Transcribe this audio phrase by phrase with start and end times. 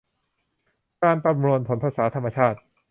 [1.03, 2.59] การประมวลผลภาษาธรรมชาติ